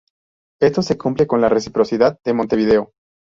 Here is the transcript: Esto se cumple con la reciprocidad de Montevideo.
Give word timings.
Esto 0.59 0.81
se 0.81 0.97
cumple 0.97 1.27
con 1.27 1.41
la 1.41 1.49
reciprocidad 1.49 2.19
de 2.25 2.33
Montevideo. 2.33 2.91